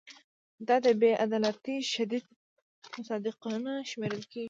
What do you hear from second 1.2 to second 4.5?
عدالتۍ شدید مصداقونه شمېرل کیږي.